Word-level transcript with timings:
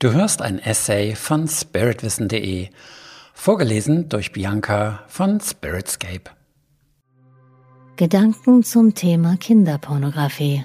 Du 0.00 0.14
hörst 0.14 0.40
ein 0.40 0.58
Essay 0.58 1.14
von 1.14 1.46
spiritwissen.de, 1.46 2.68
vorgelesen 3.34 4.08
durch 4.08 4.32
Bianca 4.32 5.04
von 5.08 5.38
Spiritscape. 5.40 6.30
Gedanken 7.96 8.62
zum 8.62 8.94
Thema 8.94 9.36
Kinderpornografie. 9.36 10.64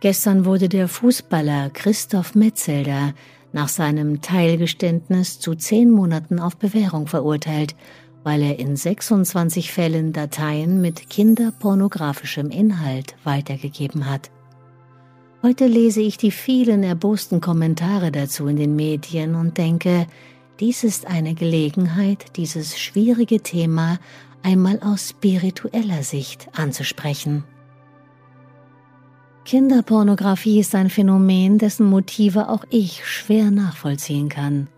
Gestern 0.00 0.44
wurde 0.44 0.68
der 0.68 0.88
Fußballer 0.88 1.70
Christoph 1.70 2.34
Metzelder 2.34 3.14
nach 3.52 3.68
seinem 3.68 4.20
Teilgeständnis 4.22 5.38
zu 5.38 5.54
zehn 5.54 5.88
Monaten 5.88 6.40
auf 6.40 6.56
Bewährung 6.56 7.06
verurteilt, 7.06 7.76
weil 8.24 8.42
er 8.42 8.58
in 8.58 8.74
26 8.74 9.70
Fällen 9.70 10.12
Dateien 10.12 10.80
mit 10.80 11.10
kinderpornografischem 11.10 12.50
Inhalt 12.50 13.14
weitergegeben 13.22 14.10
hat. 14.10 14.32
Heute 15.42 15.66
lese 15.66 16.00
ich 16.00 16.16
die 16.16 16.30
vielen 16.30 16.82
erbosten 16.82 17.40
Kommentare 17.40 18.10
dazu 18.10 18.46
in 18.46 18.56
den 18.56 18.74
Medien 18.74 19.34
und 19.34 19.58
denke, 19.58 20.06
dies 20.60 20.82
ist 20.82 21.06
eine 21.06 21.34
Gelegenheit, 21.34 22.36
dieses 22.36 22.78
schwierige 22.78 23.40
Thema 23.40 23.98
einmal 24.42 24.80
aus 24.80 25.10
spiritueller 25.10 26.02
Sicht 26.02 26.48
anzusprechen. 26.56 27.44
Kinderpornografie 29.44 30.58
ist 30.58 30.74
ein 30.74 30.90
Phänomen, 30.90 31.58
dessen 31.58 31.88
Motive 31.88 32.48
auch 32.48 32.64
ich 32.70 33.06
schwer 33.06 33.50
nachvollziehen 33.50 34.28
kann. 34.28 34.68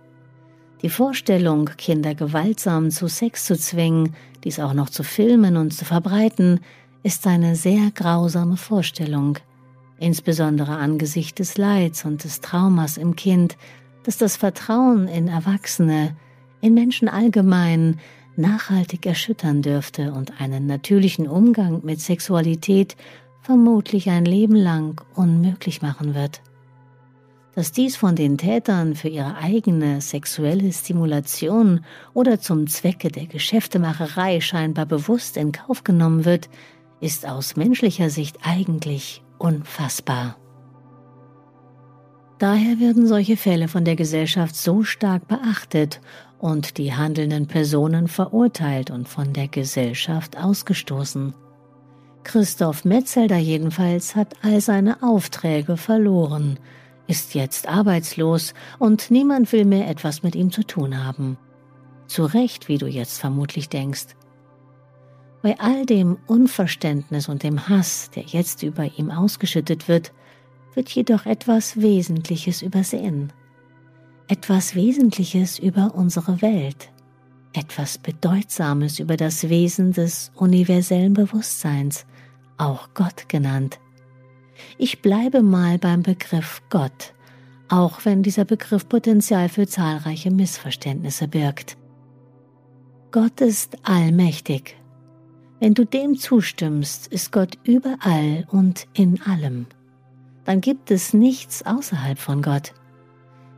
Die 0.83 0.91
Vorstellung, 0.91 1.71
Kinder 1.79 2.15
gewaltsam 2.15 2.91
zu 2.91 3.09
Sex 3.09 3.47
zu 3.47 3.57
zwingen, 3.57 4.15
dies 4.45 4.61
auch 4.61 4.75
noch 4.75 4.91
zu 4.91 5.05
filmen 5.05 5.57
und 5.57 5.73
zu 5.73 5.85
verbreiten, 5.85 6.61
ist 7.03 7.27
eine 7.27 7.57
sehr 7.57 7.91
grausame 7.95 8.57
Vorstellung, 8.57 9.39
insbesondere 9.99 10.77
angesichts 10.77 11.37
des 11.37 11.59
Leids 11.59 12.05
und 12.05 12.25
des 12.25 12.41
Traumas 12.41 12.97
im 12.97 13.17
Kind, 13.17 13.57
das 14.05 14.17
das 14.17 14.37
Vertrauen 14.37 15.09
in 15.09 15.29
Erwachsene, 15.29 16.17
in 16.61 16.75
Menschen 16.75 17.09
allgemein 17.09 17.99
nachhaltig 18.37 19.05
erschüttern 19.05 19.63
dürfte 19.63 20.13
und 20.13 20.41
einen 20.41 20.67
natürlichen 20.67 21.27
Umgang 21.29 21.81
mit 21.85 22.01
Sexualität 22.01 22.97
vermutlich 23.43 24.11
ein 24.11 24.25
Leben 24.25 24.55
lang 24.55 25.01
unmöglich 25.15 25.83
machen 25.83 26.15
wird. 26.15 26.41
Dass 27.55 27.73
dies 27.73 27.97
von 27.97 28.15
den 28.15 28.39
Tätern 28.39 28.95
für 28.95 29.09
ihre 29.09 29.37
eigene 29.37 30.01
sexuelle 30.01 30.73
Stimulation 30.73 31.85
oder 32.15 32.41
zum 32.41 32.69
Zwecke 32.69 33.09
der 33.09 33.27
Geschäftemacherei 33.27 34.41
scheinbar 34.41 34.87
bewusst 34.87 35.37
in 35.37 35.51
Kauf 35.51 35.83
genommen 35.83 36.25
wird, 36.25 36.49
ist 37.01 37.27
aus 37.27 37.57
menschlicher 37.57 38.11
Sicht 38.11 38.39
eigentlich 38.43 39.23
unfassbar. 39.39 40.37
Daher 42.39 42.79
werden 42.79 43.07
solche 43.07 43.37
Fälle 43.37 43.67
von 43.67 43.85
der 43.85 43.97
Gesellschaft 43.97 44.55
so 44.55 44.85
stark 44.85 45.27
beachtet 45.27 46.01
und 46.39 46.79
die 46.79 46.95
handelnden 46.95 47.49
Personen 47.49 48.07
verurteilt 48.07 48.91
und 48.91 49.09
von 49.09 49.33
der 49.33 49.49
Gesellschaft 49.49 50.37
ausgestoßen. 50.37 51.35
Christoph 52.23 52.85
Metzelder 52.85 53.39
jedenfalls 53.39 54.15
hat 54.15 54.37
all 54.43 54.61
seine 54.61 55.03
Aufträge 55.03 55.77
verloren, 55.77 56.59
ist 57.09 57.35
jetzt 57.35 57.67
arbeitslos 57.67 58.55
und 58.79 59.11
niemand 59.11 59.51
will 59.53 59.65
mehr 59.65 59.89
etwas 59.89 60.23
mit 60.23 60.37
ihm 60.37 60.53
zu 60.53 60.63
tun 60.63 61.05
haben. 61.05 61.39
Zu 62.07 62.25
Recht, 62.25 62.69
wie 62.69 62.79
du 62.79 62.87
jetzt 62.87 63.19
vermutlich 63.19 63.69
denkst. 63.69 64.09
Bei 65.43 65.59
all 65.61 65.87
dem 65.87 66.19
Unverständnis 66.27 67.29
und 67.29 67.43
dem 67.43 67.69
Hass, 67.69 68.11
der 68.11 68.25
jetzt 68.25 68.63
über 68.63 68.85
ihm 68.99 69.11
ausgeschüttet 69.11 69.87
wird, 69.87 70.13
wird 70.75 70.89
jedoch 70.91 71.27
etwas 71.27 71.81
Wesentliches 71.81 72.63
übersehen. 72.63 73.33
Etwas 74.27 74.75
Wesentliches 74.75 75.59
über 75.59 75.95
unsere 75.95 76.43
Welt. 76.43 76.91
Etwas 77.53 77.99
Bedeutsames 77.99 78.99
über 78.99 79.17
das 79.17 79.49
Wesen 79.49 79.93
des 79.93 80.31
universellen 80.35 81.15
Bewusstseins, 81.15 82.05
auch 82.59 82.91
Gott 82.95 83.29
genannt. 83.29 83.79
Ich 84.77 85.03
bleibe 85.03 85.43
mal 85.43 85.79
beim 85.79 86.03
Begriff 86.03 86.63
Gott, 86.69 87.15
auch 87.69 88.05
wenn 88.05 88.23
dieser 88.23 88.45
Begriff 88.45 88.89
Potenzial 88.89 89.49
für 89.49 89.67
zahlreiche 89.67 90.31
Missverständnisse 90.31 91.29
birgt. 91.29 91.77
Gott 93.11 93.41
ist 93.41 93.79
allmächtig, 93.85 94.77
wenn 95.61 95.75
du 95.75 95.85
dem 95.85 96.17
zustimmst, 96.17 97.09
ist 97.09 97.33
Gott 97.33 97.59
überall 97.65 98.47
und 98.51 98.87
in 98.95 99.21
allem. 99.23 99.67
Dann 100.45 100.61
gibt 100.61 100.91
es 100.91 101.13
nichts 101.13 101.67
außerhalb 101.67 102.19
von 102.19 102.43
Gott. 102.43 102.73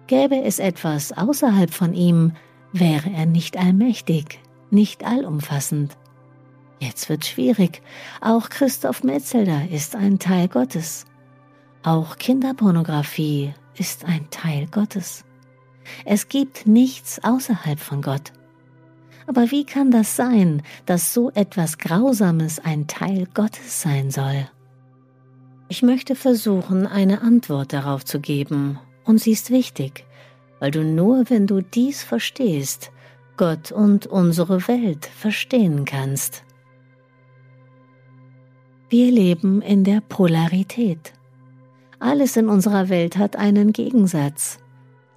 Gäbe 0.07 0.43
es 0.43 0.59
etwas 0.59 1.13
außerhalb 1.13 1.73
von 1.73 1.95
ihm, 1.95 2.33
wäre 2.73 3.11
er 3.11 3.27
nicht 3.27 3.57
allmächtig, 3.57 4.41
nicht 4.71 5.05
allumfassend. 5.05 5.97
Jetzt 6.81 7.09
wird 7.09 7.27
schwierig. 7.27 7.83
Auch 8.21 8.49
Christoph 8.49 9.05
Metzelder 9.05 9.69
ist 9.71 9.95
ein 9.95 10.19
Teil 10.19 10.49
Gottes. 10.49 11.05
Auch 11.83 12.17
Kinderpornografie 12.17 13.55
ist 13.77 14.05
ein 14.05 14.29
Teil 14.31 14.67
Gottes. 14.67 15.25
Es 16.05 16.29
gibt 16.29 16.67
nichts 16.67 17.23
außerhalb 17.23 17.79
von 17.79 18.03
Gott. 18.03 18.33
Aber 19.31 19.53
wie 19.53 19.65
kann 19.65 19.93
das 19.93 20.17
sein, 20.17 20.61
dass 20.87 21.15
so 21.15 21.31
etwas 21.31 21.79
Grausames 21.79 22.59
ein 22.59 22.89
Teil 22.89 23.29
Gottes 23.33 23.81
sein 23.81 24.11
soll? 24.11 24.49
Ich 25.69 25.85
möchte 25.85 26.17
versuchen, 26.17 26.85
eine 26.89 27.23
Antwort 27.23 27.73
darauf 27.73 28.05
zu 28.05 28.19
geben, 28.19 28.81
und 29.05 29.19
sie 29.19 29.31
ist 29.31 29.53
wichtig, 29.53 30.05
weil 30.59 30.73
du 30.73 30.83
nur, 30.83 31.31
wenn 31.31 31.47
du 31.47 31.61
dies 31.61 32.03
verstehst, 32.03 32.91
Gott 33.37 33.71
und 33.71 34.09
unsere 34.09 34.67
Welt 34.67 35.07
verstehen 35.07 35.85
kannst. 35.85 36.43
Wir 38.89 39.13
leben 39.13 39.63
in 39.63 39.85
der 39.85 40.01
Polarität. 40.01 41.13
Alles 42.01 42.37
in 42.37 42.49
unserer 42.49 42.89
Welt 42.89 43.17
hat 43.17 43.37
einen 43.37 43.73
Gegensatz. 43.73 44.59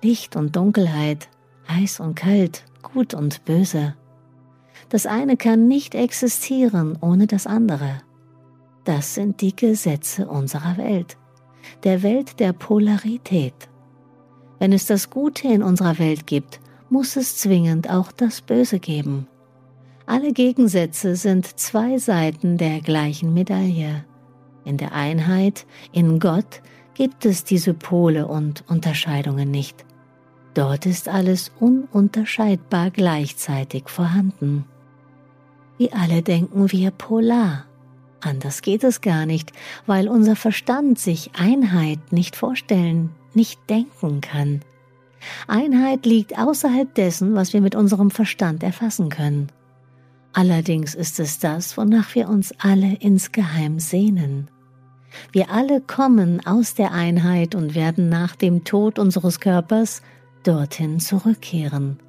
Licht 0.03 0.35
und 0.35 0.55
Dunkelheit, 0.55 1.29
heiß 1.67 1.99
und 1.99 2.13
kalt, 2.13 2.63
gut 2.83 3.15
und 3.15 3.43
böse. 3.45 3.95
Das 4.93 5.07
eine 5.07 5.37
kann 5.37 5.67
nicht 5.67 5.95
existieren 5.95 6.99
ohne 7.01 7.25
das 7.25 7.47
andere. 7.47 8.03
Das 8.83 9.15
sind 9.15 9.41
die 9.41 9.55
Gesetze 9.55 10.27
unserer 10.27 10.77
Welt, 10.77 11.17
der 11.83 12.03
Welt 12.03 12.39
der 12.39 12.53
Polarität. 12.53 13.55
Wenn 14.59 14.71
es 14.71 14.85
das 14.85 15.09
Gute 15.09 15.47
in 15.47 15.63
unserer 15.63 15.97
Welt 15.97 16.27
gibt, 16.27 16.59
muss 16.91 17.15
es 17.15 17.37
zwingend 17.37 17.89
auch 17.89 18.11
das 18.11 18.41
Böse 18.41 18.77
geben. 18.77 19.25
Alle 20.05 20.31
Gegensätze 20.31 21.15
sind 21.15 21.59
zwei 21.59 21.97
Seiten 21.97 22.59
der 22.59 22.79
gleichen 22.79 23.33
Medaille. 23.33 24.05
In 24.63 24.77
der 24.77 24.91
Einheit, 24.91 25.65
in 25.91 26.19
Gott, 26.19 26.61
gibt 26.93 27.25
es 27.25 27.43
diese 27.43 27.73
Pole 27.73 28.27
und 28.27 28.63
Unterscheidungen 28.69 29.49
nicht. 29.49 29.85
Dort 30.53 30.85
ist 30.85 31.09
alles 31.09 31.51
ununterscheidbar 31.59 32.91
gleichzeitig 32.91 33.89
vorhanden. 33.89 34.65
Wie 35.83 35.91
alle 35.91 36.21
denken 36.21 36.71
wir 36.71 36.91
polar. 36.91 37.65
Anders 38.21 38.61
geht 38.61 38.85
es 38.85 39.01
gar 39.01 39.25
nicht, 39.25 39.51
weil 39.85 40.07
unser 40.07 40.37
Verstand 40.37 40.97
sich 40.97 41.31
Einheit 41.37 42.13
nicht 42.13 42.37
vorstellen, 42.37 43.09
nicht 43.33 43.59
denken 43.69 44.21
kann. 44.21 44.61
Einheit 45.45 46.05
liegt 46.05 46.39
außerhalb 46.39 46.95
dessen, 46.95 47.35
was 47.35 47.51
wir 47.51 47.59
mit 47.59 47.75
unserem 47.75 48.11
Verstand 48.11 48.63
erfassen 48.63 49.09
können. 49.09 49.51
Allerdings 50.31 50.95
ist 50.95 51.19
es 51.19 51.39
das, 51.39 51.75
wonach 51.75 52.15
wir 52.15 52.29
uns 52.29 52.53
alle 52.59 52.95
insgeheim 53.01 53.77
sehnen. 53.81 54.49
Wir 55.33 55.51
alle 55.51 55.81
kommen 55.81 56.39
aus 56.45 56.75
der 56.75 56.93
Einheit 56.93 57.55
und 57.55 57.75
werden 57.75 58.07
nach 58.07 58.37
dem 58.37 58.63
Tod 58.63 58.99
unseres 58.99 59.41
Körpers 59.41 60.01
dorthin 60.43 61.01
zurückkehren. 61.01 61.99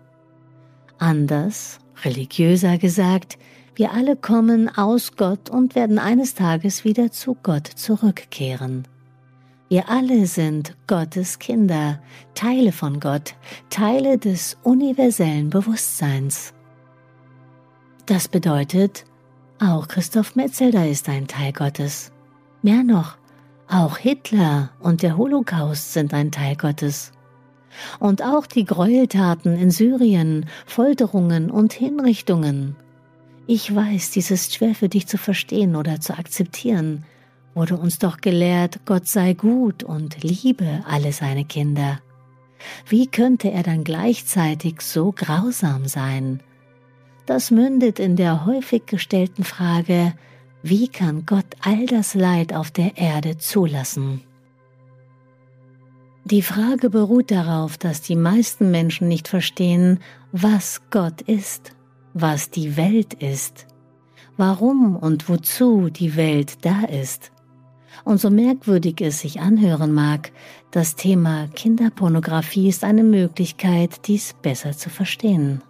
Anders, 0.98 1.80
religiöser 2.04 2.78
gesagt, 2.78 3.36
wir 3.76 3.92
alle 3.92 4.16
kommen 4.16 4.68
aus 4.76 5.16
Gott 5.16 5.50
und 5.50 5.74
werden 5.74 5.98
eines 5.98 6.34
Tages 6.34 6.84
wieder 6.84 7.10
zu 7.10 7.36
Gott 7.42 7.66
zurückkehren. 7.66 8.86
Wir 9.68 9.88
alle 9.88 10.26
sind 10.26 10.76
Gottes 10.86 11.40
Kinder, 11.40 11.98
Teile 12.34 12.70
von 12.70 13.00
Gott, 13.00 13.34
Teile 13.70 14.18
des 14.18 14.56
universellen 14.62 15.50
Bewusstseins. 15.50 16.54
Das 18.06 18.28
bedeutet, 18.28 19.04
auch 19.58 19.88
Christoph 19.88 20.36
Metzelder 20.36 20.86
ist 20.86 21.08
ein 21.08 21.26
Teil 21.26 21.52
Gottes. 21.52 22.12
Mehr 22.62 22.84
noch, 22.84 23.16
auch 23.68 23.96
Hitler 23.96 24.70
und 24.78 25.02
der 25.02 25.16
Holocaust 25.16 25.94
sind 25.94 26.14
ein 26.14 26.30
Teil 26.30 26.54
Gottes. 26.54 27.10
Und 27.98 28.22
auch 28.22 28.46
die 28.46 28.64
Gräueltaten 28.64 29.56
in 29.56 29.72
Syrien, 29.72 30.46
Folterungen 30.66 31.50
und 31.50 31.72
Hinrichtungen, 31.72 32.76
ich 33.46 33.74
weiß, 33.74 34.10
dies 34.12 34.30
ist 34.30 34.54
schwer 34.54 34.74
für 34.74 34.88
dich 34.88 35.06
zu 35.06 35.18
verstehen 35.18 35.76
oder 35.76 36.00
zu 36.00 36.16
akzeptieren, 36.16 37.04
wurde 37.54 37.76
uns 37.76 37.98
doch 37.98 38.18
gelehrt, 38.18 38.80
Gott 38.84 39.06
sei 39.06 39.34
gut 39.34 39.82
und 39.84 40.22
liebe 40.22 40.82
alle 40.88 41.12
seine 41.12 41.44
Kinder. 41.44 42.00
Wie 42.88 43.06
könnte 43.06 43.50
er 43.50 43.62
dann 43.62 43.84
gleichzeitig 43.84 44.80
so 44.80 45.12
grausam 45.12 45.86
sein? 45.86 46.40
Das 47.26 47.50
mündet 47.50 47.98
in 47.98 48.16
der 48.16 48.46
häufig 48.46 48.86
gestellten 48.86 49.44
Frage, 49.44 50.14
wie 50.62 50.88
kann 50.88 51.26
Gott 51.26 51.46
all 51.60 51.86
das 51.86 52.14
Leid 52.14 52.54
auf 52.54 52.70
der 52.70 52.96
Erde 52.96 53.36
zulassen? 53.36 54.22
Die 56.24 56.40
Frage 56.40 56.88
beruht 56.88 57.30
darauf, 57.30 57.76
dass 57.76 58.00
die 58.00 58.16
meisten 58.16 58.70
Menschen 58.70 59.08
nicht 59.08 59.28
verstehen, 59.28 60.00
was 60.32 60.80
Gott 60.90 61.20
ist, 61.20 61.73
was 62.14 62.50
die 62.50 62.76
Welt 62.76 63.14
ist, 63.14 63.66
warum 64.36 64.96
und 64.96 65.28
wozu 65.28 65.90
die 65.90 66.16
Welt 66.16 66.64
da 66.64 66.84
ist. 66.84 67.32
Und 68.04 68.20
so 68.20 68.30
merkwürdig 68.30 69.00
es 69.00 69.20
sich 69.20 69.40
anhören 69.40 69.92
mag, 69.92 70.32
das 70.70 70.96
Thema 70.96 71.48
Kinderpornografie 71.48 72.68
ist 72.68 72.84
eine 72.84 73.04
Möglichkeit, 73.04 74.06
dies 74.06 74.34
besser 74.42 74.72
zu 74.72 74.90
verstehen. 74.90 75.62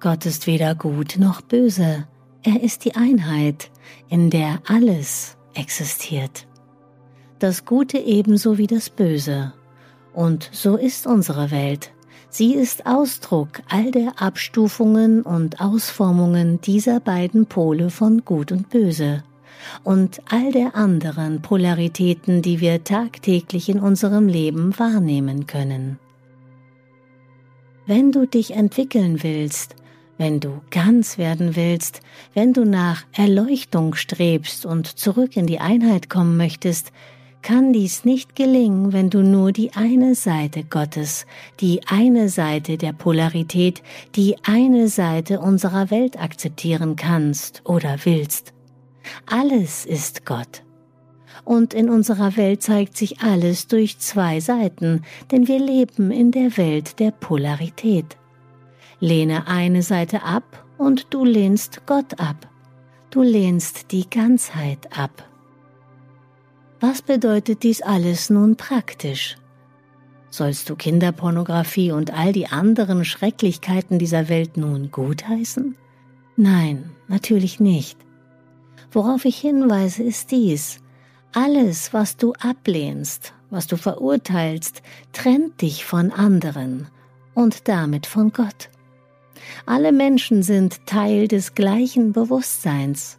Gott 0.00 0.26
ist 0.26 0.46
weder 0.46 0.74
gut 0.74 1.16
noch 1.18 1.40
böse, 1.40 2.06
er 2.42 2.62
ist 2.62 2.84
die 2.84 2.94
Einheit, 2.94 3.70
in 4.08 4.30
der 4.30 4.60
alles 4.66 5.36
existiert. 5.54 6.46
Das 7.38 7.64
Gute 7.64 7.98
ebenso 7.98 8.58
wie 8.58 8.66
das 8.66 8.90
Böse. 8.90 9.52
Und 10.12 10.48
so 10.52 10.76
ist 10.76 11.06
unsere 11.06 11.50
Welt. 11.50 11.92
Sie 12.30 12.54
ist 12.54 12.86
Ausdruck 12.86 13.62
all 13.68 13.90
der 13.90 14.20
Abstufungen 14.20 15.22
und 15.22 15.60
Ausformungen 15.60 16.60
dieser 16.60 17.00
beiden 17.00 17.46
Pole 17.46 17.90
von 17.90 18.24
Gut 18.24 18.52
und 18.52 18.68
Böse 18.68 19.24
und 19.82 20.20
all 20.30 20.52
der 20.52 20.74
anderen 20.74 21.40
Polaritäten, 21.40 22.42
die 22.42 22.60
wir 22.60 22.84
tagtäglich 22.84 23.68
in 23.68 23.80
unserem 23.80 24.28
Leben 24.28 24.78
wahrnehmen 24.78 25.46
können. 25.46 25.98
Wenn 27.86 28.12
du 28.12 28.26
dich 28.26 28.52
entwickeln 28.54 29.22
willst, 29.22 29.74
wenn 30.18 30.40
du 30.40 30.60
ganz 30.70 31.16
werden 31.16 31.56
willst, 31.56 32.00
wenn 32.34 32.52
du 32.52 32.64
nach 32.64 33.04
Erleuchtung 33.12 33.94
strebst 33.94 34.66
und 34.66 34.86
zurück 34.98 35.36
in 35.36 35.46
die 35.46 35.60
Einheit 35.60 36.10
kommen 36.10 36.36
möchtest, 36.36 36.92
kann 37.42 37.72
dies 37.72 38.04
nicht 38.04 38.36
gelingen, 38.36 38.92
wenn 38.92 39.10
du 39.10 39.22
nur 39.22 39.52
die 39.52 39.72
eine 39.74 40.14
Seite 40.14 40.64
Gottes, 40.64 41.26
die 41.60 41.80
eine 41.86 42.28
Seite 42.28 42.76
der 42.76 42.92
Polarität, 42.92 43.82
die 44.16 44.36
eine 44.44 44.88
Seite 44.88 45.40
unserer 45.40 45.90
Welt 45.90 46.20
akzeptieren 46.20 46.96
kannst 46.96 47.62
oder 47.64 47.96
willst. 48.04 48.52
Alles 49.26 49.86
ist 49.86 50.26
Gott. 50.26 50.62
Und 51.44 51.72
in 51.72 51.88
unserer 51.88 52.36
Welt 52.36 52.62
zeigt 52.62 52.96
sich 52.96 53.20
alles 53.20 53.68
durch 53.68 53.98
zwei 53.98 54.40
Seiten, 54.40 55.02
denn 55.30 55.48
wir 55.48 55.58
leben 55.58 56.10
in 56.10 56.30
der 56.30 56.56
Welt 56.56 56.98
der 56.98 57.10
Polarität. 57.10 58.16
Lehne 59.00 59.46
eine 59.46 59.82
Seite 59.82 60.22
ab 60.24 60.66
und 60.76 61.06
du 61.10 61.24
lehnst 61.24 61.86
Gott 61.86 62.20
ab. 62.20 62.48
Du 63.10 63.22
lehnst 63.22 63.92
die 63.92 64.10
Ganzheit 64.10 64.98
ab. 64.98 65.27
Was 66.80 67.02
bedeutet 67.02 67.64
dies 67.64 67.82
alles 67.82 68.30
nun 68.30 68.56
praktisch? 68.56 69.36
Sollst 70.30 70.68
du 70.70 70.76
Kinderpornografie 70.76 71.90
und 71.90 72.12
all 72.12 72.32
die 72.32 72.46
anderen 72.46 73.04
Schrecklichkeiten 73.04 73.98
dieser 73.98 74.28
Welt 74.28 74.56
nun 74.56 74.90
gutheißen? 74.90 75.74
Nein, 76.36 76.90
natürlich 77.08 77.58
nicht. 77.58 77.98
Worauf 78.92 79.24
ich 79.24 79.38
hinweise, 79.38 80.02
ist 80.02 80.30
dies. 80.30 80.80
Alles, 81.32 81.92
was 81.92 82.16
du 82.16 82.32
ablehnst, 82.34 83.32
was 83.50 83.66
du 83.66 83.76
verurteilst, 83.76 84.82
trennt 85.12 85.60
dich 85.60 85.84
von 85.84 86.12
anderen 86.12 86.88
und 87.34 87.68
damit 87.68 88.06
von 88.06 88.32
Gott. 88.32 88.70
Alle 89.66 89.92
Menschen 89.92 90.42
sind 90.42 90.86
Teil 90.86 91.28
des 91.28 91.54
gleichen 91.54 92.12
Bewusstseins. 92.12 93.18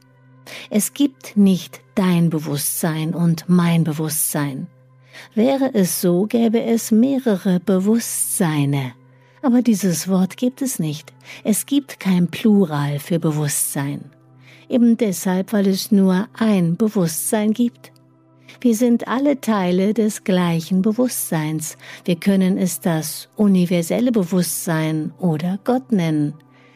Es 0.69 0.93
gibt 0.93 1.37
nicht 1.37 1.81
dein 1.99 2.29
Bewusstsein 2.29 3.13
und 3.13 3.43
mein 3.49 3.83
Bewusstsein. 3.83 4.67
Wäre 5.35 5.71
es 5.73 5.99
so, 5.99 6.27
gäbe 6.27 6.63
es 6.63 6.91
mehrere 6.91 7.59
Bewusstseine. 7.59 8.93
Aber 9.41 9.61
dieses 9.61 10.07
Wort 10.07 10.37
gibt 10.37 10.61
es 10.61 10.79
nicht. 10.79 11.11
Es 11.43 11.65
gibt 11.65 11.99
kein 11.99 12.29
Plural 12.29 12.99
für 12.99 13.19
Bewusstsein. 13.19 14.05
Eben 14.69 14.95
deshalb, 14.95 15.51
weil 15.51 15.67
es 15.67 15.91
nur 15.91 16.29
ein 16.37 16.77
Bewusstsein 16.77 17.51
gibt. 17.51 17.91
Wir 18.61 18.75
sind 18.75 19.09
alle 19.09 19.41
Teile 19.41 19.93
des 19.93 20.23
gleichen 20.23 20.81
Bewusstseins. 20.81 21.77
Wir 22.05 22.15
können 22.15 22.57
es 22.57 22.79
das 22.79 23.27
universelle 23.35 24.13
Bewusstsein 24.13 25.11
oder 25.17 25.59
Gott 25.65 25.91
nennen. 25.91 26.33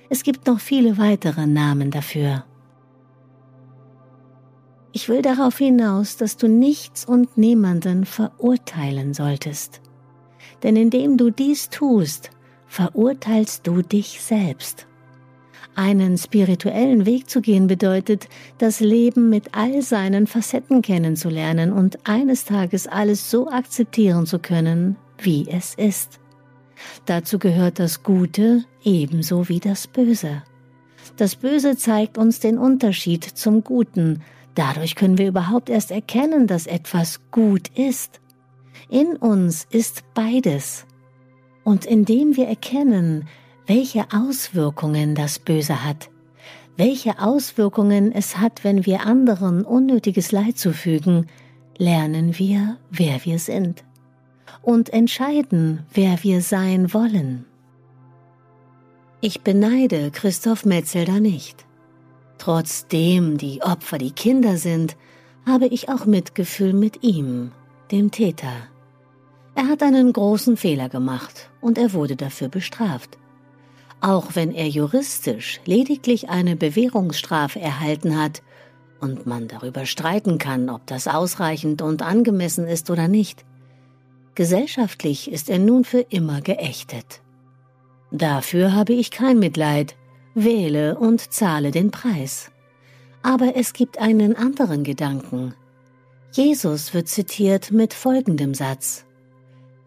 Es 0.09 0.23
gibt 0.23 0.47
noch 0.47 0.59
viele 0.59 0.97
weitere 0.97 1.47
Namen 1.47 1.91
dafür. 1.91 2.43
Ich 4.95 5.09
will 5.09 5.23
darauf 5.23 5.57
hinaus, 5.57 6.17
dass 6.17 6.37
du 6.37 6.47
nichts 6.47 7.03
und 7.03 7.35
niemanden 7.35 8.05
verurteilen 8.05 9.15
solltest. 9.15 9.81
Denn 10.61 10.75
indem 10.75 11.17
du 11.17 11.31
dies 11.31 11.69
tust, 11.69 12.29
verurteilst 12.67 13.65
du 13.65 13.81
dich 13.81 14.21
selbst. 14.21 14.85
Einen 15.75 16.19
spirituellen 16.19 17.07
Weg 17.07 17.27
zu 17.27 17.41
gehen 17.41 17.65
bedeutet, 17.65 18.29
das 18.59 18.79
Leben 18.79 19.29
mit 19.31 19.55
all 19.55 19.81
seinen 19.81 20.27
Facetten 20.27 20.83
kennenzulernen 20.83 21.73
und 21.73 22.07
eines 22.07 22.45
Tages 22.45 22.85
alles 22.85 23.31
so 23.31 23.49
akzeptieren 23.49 24.27
zu 24.27 24.37
können, 24.37 24.95
wie 25.17 25.47
es 25.49 25.73
ist. 25.73 26.19
Dazu 27.07 27.39
gehört 27.39 27.79
das 27.79 28.03
Gute 28.03 28.63
ebenso 28.83 29.49
wie 29.49 29.59
das 29.59 29.87
Böse. 29.87 30.43
Das 31.17 31.35
Böse 31.35 31.75
zeigt 31.77 32.19
uns 32.19 32.39
den 32.39 32.59
Unterschied 32.59 33.23
zum 33.23 33.63
Guten, 33.63 34.21
Dadurch 34.55 34.95
können 34.95 35.17
wir 35.17 35.27
überhaupt 35.27 35.69
erst 35.69 35.91
erkennen, 35.91 36.47
dass 36.47 36.67
etwas 36.67 37.21
gut 37.31 37.69
ist. 37.69 38.19
In 38.89 39.15
uns 39.15 39.65
ist 39.69 40.03
beides. 40.13 40.85
Und 41.63 41.85
indem 41.85 42.35
wir 42.35 42.47
erkennen, 42.47 43.27
welche 43.65 44.05
Auswirkungen 44.11 45.15
das 45.15 45.39
Böse 45.39 45.83
hat, 45.83 46.09
welche 46.75 47.19
Auswirkungen 47.19 48.11
es 48.11 48.37
hat, 48.37 48.63
wenn 48.63 48.85
wir 48.85 49.05
anderen 49.05 49.63
unnötiges 49.63 50.31
Leid 50.31 50.57
zufügen, 50.57 51.27
lernen 51.77 52.37
wir, 52.37 52.77
wer 52.91 53.23
wir 53.25 53.39
sind 53.39 53.83
und 54.63 54.91
entscheiden, 54.91 55.85
wer 55.93 56.23
wir 56.23 56.41
sein 56.41 56.93
wollen. 56.93 57.45
Ich 59.21 59.41
beneide 59.41 60.09
Christoph 60.11 60.65
Metzelder 60.65 61.19
nicht. 61.19 61.65
Trotzdem 62.43 63.37
die 63.37 63.61
Opfer 63.61 63.97
die 63.97 64.11
Kinder 64.11 64.57
sind, 64.57 64.97
habe 65.45 65.65
ich 65.65 65.87
auch 65.87 66.05
Mitgefühl 66.05 66.73
mit 66.73 67.01
ihm, 67.01 67.53
dem 67.89 68.11
Täter. 68.11 68.51
Er 69.55 69.69
hat 69.69 69.81
einen 69.81 70.11
großen 70.11 70.57
Fehler 70.57 70.89
gemacht 70.89 71.49
und 71.61 71.77
er 71.77 71.93
wurde 71.93 72.17
dafür 72.17 72.49
bestraft. 72.49 73.17
Auch 74.01 74.31
wenn 74.33 74.51
er 74.51 74.67
juristisch 74.67 75.61
lediglich 75.63 76.29
eine 76.29 76.57
Bewährungsstrafe 76.57 77.61
erhalten 77.61 78.21
hat 78.21 78.43
und 78.99 79.25
man 79.25 79.47
darüber 79.47 79.85
streiten 79.85 80.37
kann, 80.37 80.69
ob 80.69 80.85
das 80.85 81.07
ausreichend 81.07 81.81
und 81.81 82.01
angemessen 82.01 82.67
ist 82.67 82.89
oder 82.89 83.07
nicht, 83.07 83.45
gesellschaftlich 84.35 85.31
ist 85.31 85.49
er 85.49 85.59
nun 85.59 85.85
für 85.85 86.01
immer 86.09 86.41
geächtet. 86.41 87.21
Dafür 88.11 88.73
habe 88.73 88.91
ich 88.91 89.11
kein 89.11 89.39
Mitleid, 89.39 89.95
wähle 90.35 90.97
und 90.97 91.33
zahle 91.33 91.71
den 91.71 91.91
Preis. 91.91 92.51
Aber 93.21 93.55
es 93.55 93.73
gibt 93.73 93.99
einen 93.99 94.35
anderen 94.35 94.83
Gedanken. 94.83 95.53
Jesus 96.31 96.93
wird 96.93 97.07
zitiert 97.07 97.71
mit 97.71 97.93
folgendem 97.93 98.53
Satz. 98.53 99.05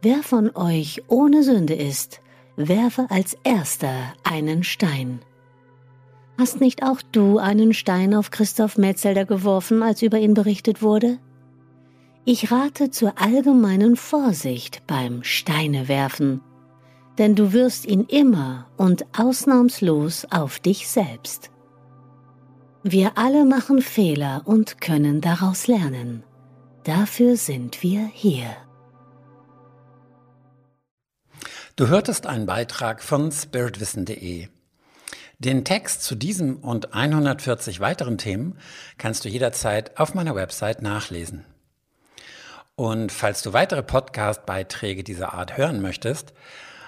Wer 0.02 0.22
von 0.22 0.54
euch 0.54 1.02
ohne 1.08 1.42
Sünde 1.42 1.74
ist, 1.74 2.20
werfe 2.56 3.06
als 3.10 3.36
erster 3.44 4.14
einen 4.22 4.62
Stein. 4.62 5.20
Hast 6.38 6.60
nicht 6.60 6.82
auch 6.82 7.02
du 7.12 7.38
einen 7.38 7.72
Stein 7.74 8.14
auf 8.14 8.30
Christoph 8.30 8.76
Metzelder 8.76 9.24
geworfen, 9.24 9.82
als 9.82 10.02
über 10.02 10.18
ihn 10.18 10.34
berichtet 10.34 10.82
wurde? 10.82 11.18
Ich 12.24 12.50
rate 12.50 12.90
zur 12.90 13.20
allgemeinen 13.20 13.96
Vorsicht 13.96 14.82
beim 14.86 15.22
Steinewerfen 15.22 16.40
denn 17.18 17.34
du 17.34 17.52
wirst 17.52 17.86
ihn 17.86 18.04
immer 18.04 18.68
und 18.76 19.06
ausnahmslos 19.18 20.26
auf 20.30 20.58
dich 20.58 20.88
selbst. 20.88 21.50
Wir 22.82 23.18
alle 23.18 23.44
machen 23.44 23.82
Fehler 23.82 24.42
und 24.44 24.80
können 24.80 25.20
daraus 25.20 25.66
lernen. 25.66 26.22
Dafür 26.84 27.36
sind 27.36 27.82
wir 27.82 28.08
hier. 28.12 28.56
Du 31.74 31.88
hörtest 31.88 32.26
einen 32.26 32.46
Beitrag 32.46 33.02
von 33.02 33.32
spiritwissen.de. 33.32 34.48
Den 35.38 35.64
Text 35.64 36.04
zu 36.04 36.14
diesem 36.14 36.56
und 36.56 36.94
140 36.94 37.80
weiteren 37.80 38.16
Themen 38.16 38.56
kannst 38.96 39.24
du 39.24 39.28
jederzeit 39.28 39.98
auf 39.98 40.14
meiner 40.14 40.34
Website 40.34 40.80
nachlesen. 40.80 41.44
Und 42.76 43.10
falls 43.10 43.42
du 43.42 43.52
weitere 43.52 43.82
Podcast-Beiträge 43.82 45.02
dieser 45.02 45.34
Art 45.34 45.58
hören 45.58 45.82
möchtest, 45.82 46.32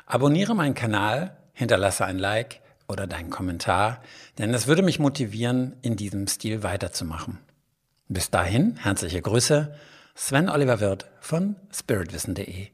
abonniere 0.08 0.54
meinen 0.54 0.74
Kanal, 0.74 1.36
hinterlasse 1.52 2.04
ein 2.04 2.18
Like 2.18 2.60
oder 2.88 3.06
deinen 3.06 3.30
Kommentar, 3.30 4.02
denn 4.38 4.52
es 4.54 4.66
würde 4.66 4.82
mich 4.82 4.98
motivieren, 4.98 5.76
in 5.82 5.96
diesem 5.96 6.26
Stil 6.26 6.62
weiterzumachen. 6.62 7.38
Bis 8.08 8.30
dahin, 8.30 8.76
herzliche 8.76 9.20
Grüße, 9.20 9.74
Sven 10.14 10.48
Oliver 10.48 10.80
Wirth 10.80 11.06
von 11.20 11.56
spiritwissen.de. 11.70 12.68